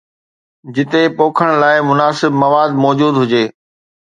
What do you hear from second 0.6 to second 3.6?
جتي پوکڻ لاءِ مناسب مواد موجود هجي.